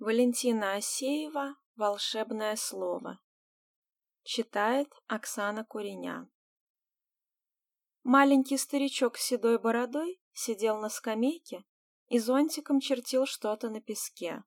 Валентина 0.00 0.76
Асеева 0.76 1.56
«Волшебное 1.76 2.56
слово». 2.56 3.20
Читает 4.22 4.90
Оксана 5.08 5.62
Куреня. 5.62 6.26
Маленький 8.02 8.56
старичок 8.56 9.18
с 9.18 9.26
седой 9.26 9.58
бородой 9.58 10.18
сидел 10.32 10.80
на 10.80 10.88
скамейке 10.88 11.66
и 12.08 12.18
зонтиком 12.18 12.80
чертил 12.80 13.26
что-то 13.26 13.68
на 13.68 13.82
песке. 13.82 14.42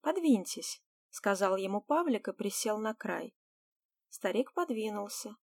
«Подвиньтесь»,— 0.00 0.82
сказал 1.10 1.58
ему 1.58 1.82
Павлик 1.82 2.28
и 2.28 2.32
присел 2.32 2.78
на 2.78 2.94
край. 2.94 3.36
Старик 4.08 4.54
подвинулся 4.54 5.36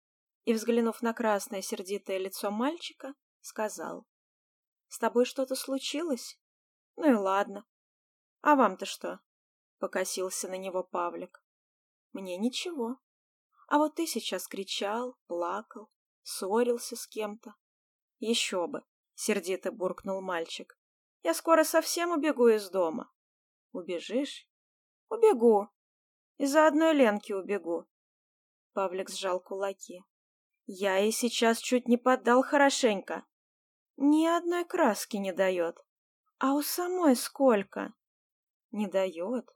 и, 0.46 0.54
взглянув 0.54 1.02
на 1.02 1.14
красное 1.14 1.62
сердитое 1.62 2.18
лицо 2.18 2.50
мальчика, 2.50 3.14
сказал. 3.42 4.08
«С 4.88 4.98
тобой 4.98 5.26
что-то 5.26 5.56
случилось? 5.56 6.40
Ну 6.96 7.12
и 7.12 7.14
ладно, 7.14 7.66
«А 8.42 8.56
вам-то 8.56 8.86
что?»— 8.86 9.20
покосился 9.80 10.48
на 10.48 10.58
него 10.58 10.84
Павлик. 10.84 11.44
«Мне 12.14 12.38
ничего. 12.38 12.98
А 13.68 13.78
вот 13.78 13.96
ты 13.96 14.08
сейчас 14.08 14.48
кричал, 14.48 15.18
плакал, 15.28 15.90
ссорился 16.24 16.96
с 16.96 17.08
кем-то». 17.08 17.56
«Еще 18.20 18.68
бы!»— 18.68 18.84
сердито 19.14 19.72
буркнул 19.72 20.22
мальчик. 20.22 20.80
«Я 21.24 21.34
скоро 21.34 21.64
совсем 21.64 22.12
убегу 22.12 22.48
из 22.48 22.70
дома». 22.70 23.12
«Убежишь?» 23.72 24.48
«Убегу. 25.10 25.70
Из-за 26.38 26.68
одной 26.68 26.94
Ленки 26.94 27.34
убегу». 27.34 27.88
Павлик 28.74 29.10
сжал 29.10 29.40
кулаки. 29.40 30.04
«Я 30.66 30.98
ей 30.98 31.12
сейчас 31.12 31.60
чуть 31.60 31.88
не 31.88 31.98
поддал 31.98 32.44
хорошенько. 32.44 33.26
Ни 33.96 34.26
одной 34.26 34.66
краски 34.66 35.18
не 35.18 35.32
дает. 35.32 35.78
А 36.40 36.54
у 36.54 36.62
самой 36.62 37.16
сколько?» 37.16 37.94
Не 38.72 38.88
дает. 38.88 39.50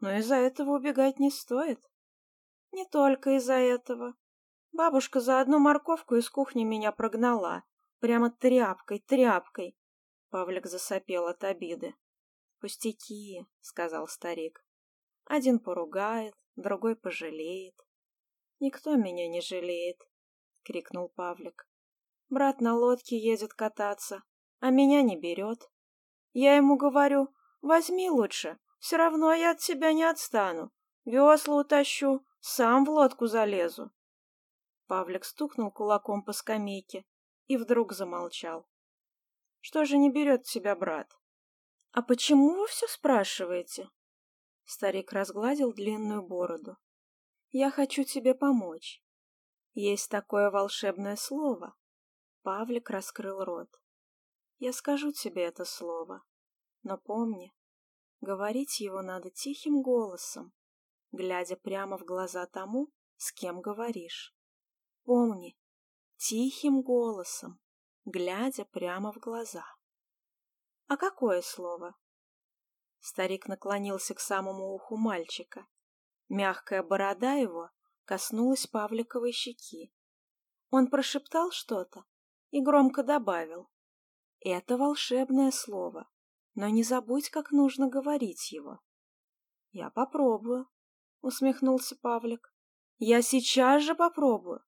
Но 0.00 0.12
из-за 0.16 0.36
этого 0.36 0.76
убегать 0.76 1.18
не 1.18 1.30
стоит. 1.30 1.80
Не 2.72 2.86
только 2.86 3.36
из-за 3.36 3.54
этого. 3.54 4.14
Бабушка 4.72 5.20
за 5.20 5.40
одну 5.40 5.58
морковку 5.58 6.16
из 6.16 6.28
кухни 6.30 6.64
меня 6.64 6.92
прогнала. 6.92 7.64
Прямо 8.00 8.30
тряпкой, 8.30 9.00
тряпкой. 9.00 9.76
Павлик 10.30 10.66
засопел 10.66 11.26
от 11.26 11.44
обиды. 11.44 11.94
«Пустяки»,— 12.58 13.44
сказал 13.60 14.08
старик. 14.08 14.64
«Один 15.24 15.58
поругает, 15.58 16.34
другой 16.56 16.96
пожалеет». 16.96 17.74
«Никто 18.60 18.96
меня 18.96 19.28
не 19.28 19.40
жалеет»,— 19.40 19.98
крикнул 20.62 21.08
Павлик. 21.10 21.68
«Брат 22.30 22.60
на 22.60 22.74
лодке 22.74 23.18
едет 23.18 23.52
кататься, 23.52 24.22
а 24.60 24.70
меня 24.70 25.02
не 25.02 25.20
берет. 25.20 25.70
Я 26.32 26.56
ему 26.56 26.76
говорю, 26.76 27.34
Возьми 27.62 28.10
лучше, 28.10 28.58
все 28.80 28.96
равно 28.96 29.32
я 29.32 29.52
от 29.52 29.58
тебя 29.58 29.92
не 29.92 30.02
отстану. 30.02 30.72
Весла 31.04 31.60
утащу, 31.60 32.24
сам 32.40 32.84
в 32.84 32.90
лодку 32.90 33.26
залезу. 33.26 33.92
Павлик 34.88 35.24
стукнул 35.24 35.70
кулаком 35.70 36.24
по 36.24 36.32
скамейке 36.32 37.04
и 37.46 37.56
вдруг 37.56 37.92
замолчал. 37.92 38.68
Что 39.60 39.84
же 39.84 39.96
не 39.96 40.10
берет 40.10 40.42
тебя 40.42 40.74
брат? 40.74 41.08
А 41.92 42.02
почему 42.02 42.56
вы 42.56 42.66
все 42.66 42.88
спрашиваете? 42.88 43.88
Старик 44.64 45.12
разгладил 45.12 45.72
длинную 45.72 46.22
бороду. 46.22 46.76
Я 47.50 47.70
хочу 47.70 48.02
тебе 48.02 48.34
помочь. 48.34 49.04
Есть 49.74 50.10
такое 50.10 50.50
волшебное 50.50 51.16
слово. 51.16 51.76
Павлик 52.42 52.90
раскрыл 52.90 53.44
рот. 53.44 53.70
Я 54.58 54.72
скажу 54.72 55.12
тебе 55.12 55.44
это 55.44 55.64
слово. 55.64 56.24
Но 56.82 56.98
помни, 56.98 57.54
говорить 58.20 58.80
его 58.80 59.02
надо 59.02 59.30
тихим 59.30 59.82
голосом, 59.82 60.52
глядя 61.12 61.56
прямо 61.56 61.96
в 61.96 62.04
глаза 62.04 62.46
тому, 62.46 62.92
с 63.16 63.32
кем 63.32 63.60
говоришь. 63.60 64.34
Помни, 65.04 65.56
тихим 66.16 66.82
голосом, 66.82 67.60
глядя 68.04 68.64
прямо 68.64 69.12
в 69.12 69.18
глаза. 69.18 69.64
А 70.88 70.96
какое 70.96 71.40
слово? 71.42 71.94
Старик 72.98 73.46
наклонился 73.46 74.14
к 74.14 74.20
самому 74.20 74.74
уху 74.74 74.96
мальчика. 74.96 75.66
Мягкая 76.28 76.82
борода 76.82 77.34
его 77.34 77.70
коснулась 78.04 78.66
Павликовой 78.66 79.32
щеки. 79.32 79.92
Он 80.70 80.88
прошептал 80.88 81.50
что-то 81.50 82.04
и 82.50 82.60
громко 82.60 83.02
добавил. 83.02 83.70
Это 84.40 84.76
волшебное 84.76 85.50
слово 85.50 86.11
но 86.54 86.68
не 86.68 86.82
забудь, 86.82 87.30
как 87.30 87.50
нужно 87.50 87.88
говорить 87.88 88.52
его.— 88.52 88.80
Я 89.72 89.90
попробую,— 89.90 90.68
усмехнулся 91.20 91.96
Павлик.— 91.96 92.54
Я 92.98 93.22
сейчас 93.22 93.82
же 93.82 93.94
попробую. 93.94 94.62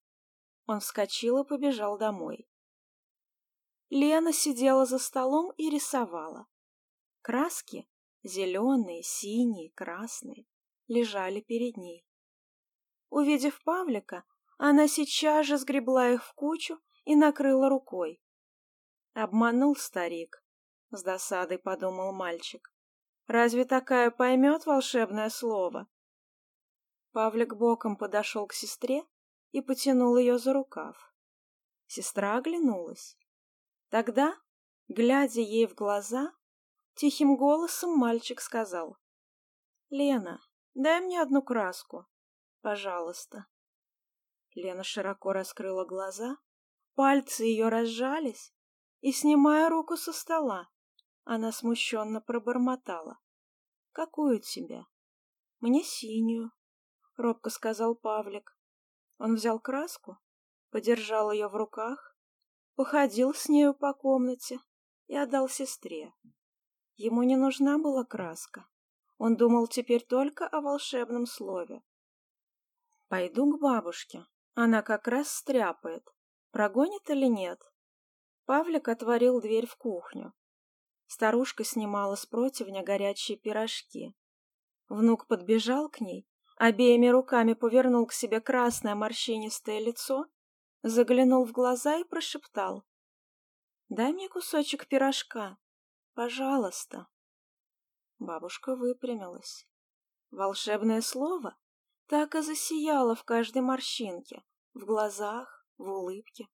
Он 0.67 0.81
вскочил 0.81 1.43
и 1.43 1.47
побежал 1.47 1.99
домой. 1.99 2.49
Лена 3.91 4.33
сидела 4.33 4.87
за 4.87 4.99
столом 4.99 5.53
и 5.56 5.69
рисовала. 5.69 6.47
Краски, 7.21 7.89
зеленые, 8.22 9.03
синие, 9.03 9.71
красные, 9.72 10.47
лежали 10.89 11.41
перед 11.41 11.77
ней. 11.77 12.06
Увидев 13.11 13.62
Павлика, 13.62 14.25
она 14.59 14.89
сейчас 14.89 15.47
же 15.47 15.59
сгребла 15.59 16.11
их 16.11 16.25
в 16.25 16.34
кучу 16.34 16.78
и 17.05 17.15
накрыла 17.15 17.69
рукой. 17.69 18.21
Обманул 19.12 19.77
старик, 19.77 20.44
с 20.97 21.03
досадой 21.03 21.59
подумал 21.59 22.12
мальчик. 22.12 22.72
Разве 23.27 23.65
такая 23.65 24.10
поймет 24.10 24.66
волшебное 24.66 25.31
слово? 25.31 25.87
Павлик 27.12 27.55
боком 27.55 27.97
подошел 27.97 28.47
к 28.47 28.53
сестре 28.53 29.04
и 29.53 29.60
потянул 29.60 30.16
ее 30.16 30.38
за 30.38 30.53
рукав. 30.53 31.15
Сестра 31.87 32.37
оглянулась. 32.37 33.16
Тогда, 33.88 34.37
глядя 34.88 35.41
ей 35.41 35.66
в 35.66 35.75
глаза, 35.75 36.34
тихим 36.94 37.37
голосом 37.37 37.97
мальчик 37.97 38.41
сказал. 38.41 38.99
«Лена, 39.91 40.41
дай 40.75 41.00
мне 41.00 41.22
одну 41.22 41.43
краску, 41.43 42.06
пожалуйста». 42.62 43.47
Лена 44.54 44.83
широко 44.83 45.33
раскрыла 45.33 45.84
глаза, 45.84 46.37
пальцы 46.94 47.44
ее 47.44 47.69
разжались, 47.69 48.53
и, 49.00 49.12
снимая 49.12 49.69
руку 49.69 49.97
со 49.97 50.12
стола, 50.12 50.69
она 51.24 51.52
смущенно 51.52 52.20
пробормотала. 52.20 53.18
«Какую 53.92 54.40
тебе?» 54.40 54.84
«Мне 55.60 55.82
синюю»,— 55.82 56.50
робко 57.16 57.50
сказал 57.50 57.94
Павлик. 57.94 58.56
Он 59.18 59.34
взял 59.36 59.58
краску, 59.58 60.18
подержал 60.70 61.30
ее 61.32 61.48
в 61.48 61.54
руках, 61.54 62.16
походил 62.74 63.32
с 63.32 63.48
нею 63.48 63.74
по 63.74 63.94
комнате 63.94 64.58
и 65.06 65.16
отдал 65.16 65.48
сестре. 65.48 66.12
Ему 66.96 67.22
не 67.22 67.36
нужна 67.36 67.78
была 67.78 68.04
краска. 68.04 68.66
Он 69.18 69.36
думал 69.36 69.68
теперь 69.68 70.04
только 70.04 70.46
о 70.46 70.60
волшебном 70.60 71.26
слове. 71.26 71.82
«Пойду 73.08 73.56
к 73.56 73.60
бабушке. 73.60 74.26
Она 74.54 74.82
как 74.82 75.08
раз 75.08 75.30
стряпает. 75.30 76.06
Прогонит 76.50 77.08
или 77.08 77.26
нет?» 77.26 77.60
Павлик 78.44 78.88
отворил 78.88 79.41
дверь 79.41 79.66
в 79.66 79.76
кухню. 79.76 80.34
Старушка 81.14 81.62
снимала 81.62 82.16
с 82.16 82.26
противня 82.26 82.82
горячие 82.82 83.38
пирожки. 83.38 84.16
Внук 84.88 85.28
подбежал 85.28 85.88
к 85.88 86.00
ней, 86.00 86.26
обеими 86.56 87.06
руками 87.06 87.52
повернул 87.52 88.04
к 88.06 88.12
себе 88.12 88.41
красное 88.41 88.97
морщинистое 88.97 89.78
лицо, 89.78 90.26
заглянул 90.82 91.44
в 91.44 91.53
глаза 91.53 91.98
и 91.98 92.04
прошептал. 92.04 92.84
«Дай 93.88 94.12
мне 94.12 94.28
кусочек 94.28 94.88
пирожка, 94.88 95.56
пожалуйста». 96.14 97.06
Бабушка 98.19 98.74
выпрямилась. 98.74 99.68
Волшебное 100.33 101.00
слово 101.00 101.56
так 102.09 102.34
и 102.34 102.41
засияло 102.41 103.15
в 103.15 103.22
каждой 103.22 103.62
морщинке, 103.62 104.42
в 104.72 104.84
глазах, 104.84 105.65
в 105.78 105.89
улыбке. 105.89 106.48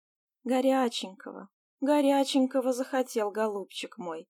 Горяченького, 0.43 1.49
горяченького 1.79 2.73
захотел 2.73 3.29
голубчик 3.29 3.99
мой 3.99 4.27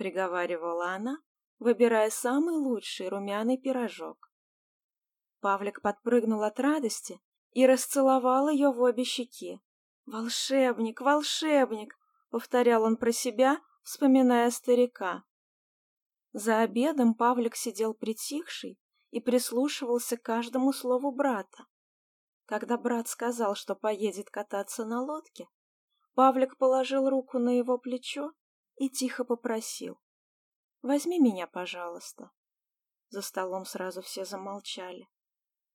приговаривала 0.00 0.94
она, 0.94 1.18
выбирая 1.58 2.08
самый 2.08 2.54
лучший 2.54 3.10
румяный 3.10 3.58
пирожок. 3.58 4.32
Павлик 5.40 5.82
подпрыгнул 5.82 6.42
от 6.42 6.58
радости 6.58 7.20
и 7.50 7.66
расцеловал 7.66 8.48
ее 8.48 8.70
в 8.72 8.80
обе 8.80 9.04
щеки. 9.04 9.60
«Волшебник, 10.06 11.02
волшебник!»— 11.02 11.98
повторял 12.30 12.84
он 12.84 12.96
про 12.96 13.12
себя, 13.12 13.60
вспоминая 13.82 14.50
старика. 14.50 15.24
За 16.32 16.60
обедом 16.60 17.12
Павлик 17.12 17.54
сидел 17.54 17.92
притихший 17.92 18.80
и 19.10 19.20
прислушивался 19.20 20.16
к 20.16 20.22
каждому 20.22 20.72
слову 20.72 21.12
брата. 21.12 21.66
Когда 22.46 22.78
брат 22.78 23.06
сказал, 23.06 23.54
что 23.54 23.74
поедет 23.74 24.30
кататься 24.30 24.86
на 24.86 25.02
лодке, 25.02 25.46
Павлик 26.14 26.56
положил 26.56 27.10
руку 27.10 27.38
на 27.38 27.50
его 27.50 27.76
плечо 27.76 28.32
и 28.80 28.88
тихо 28.88 29.24
попросил. 29.24 30.00
«Возьми 30.80 31.20
меня, 31.20 31.46
пожалуйста. 31.46 32.30
За 33.10 33.20
столом 33.20 33.66
сразу 33.66 34.00
все 34.00 34.24
замолчали. 34.24 35.06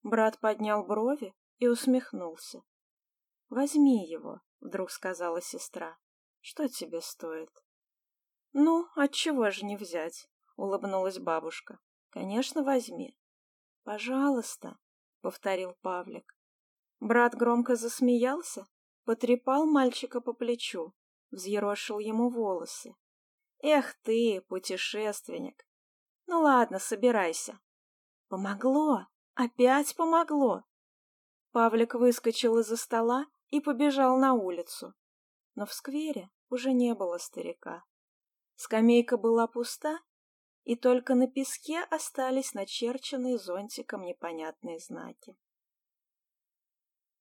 Брат 0.01 0.39
поднял 0.39 0.83
брови 0.83 1.35
и 1.59 1.67
усмехнулся. 1.67 2.63
«Возьми 3.49 4.07
его»,— 4.07 4.41
вдруг 4.59 4.89
сказала 4.89 5.39
сестра. 5.39 5.99
«Что 6.39 6.67
тебе 6.67 6.99
стоит?» 6.99 7.51
«Ну, 8.53 8.87
отчего 8.95 9.51
же 9.51 9.65
не 9.65 9.77
взять?»— 9.77 10.27
улыбнулась 10.55 11.19
бабушка. 11.19 11.77
«Конечно, 12.09 12.63
возьми». 12.63 13.15
«Пожалуйста»,— 13.83 14.79
повторил 15.21 15.75
Павлик. 15.81 16.35
Брат 16.99 17.35
громко 17.35 17.75
засмеялся, 17.75 18.65
потрепал 19.03 19.67
мальчика 19.67 20.21
по 20.21 20.33
плечу, 20.33 20.95
взъерошил 21.31 21.99
ему 21.99 22.29
волосы. 22.29 22.95
«Эх 23.61 23.95
ты, 24.03 24.41
путешественник! 24.47 25.65
Ну 26.27 26.41
ладно, 26.41 26.79
собирайся». 26.79 27.59
«Помогло! 28.27 29.07
Опять 29.33 29.95
помогло!» 29.95 30.63
Павлик 31.51 31.93
выскочил 31.93 32.57
из-за 32.59 32.77
стола 32.77 33.27
и 33.49 33.61
побежал 33.61 34.17
на 34.17 34.33
улицу. 34.33 34.93
Но 35.55 35.65
в 35.65 35.73
сквере 35.73 36.29
уже 36.49 36.73
не 36.73 36.93
было 36.93 37.17
старика. 37.17 37.83
Скамейка 38.55 39.17
была 39.17 39.47
пуста, 39.47 39.99
и 40.63 40.75
только 40.75 41.15
на 41.15 41.27
песке 41.27 41.81
остались 41.83 42.53
начерченные 42.53 43.37
зонтиком 43.37 44.01
непонятные 44.01 44.79
знаки. 44.79 45.37